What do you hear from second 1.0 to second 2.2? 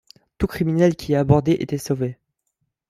y abordait était sauvé.